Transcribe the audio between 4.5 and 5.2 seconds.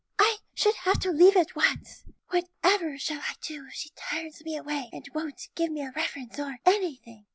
away, and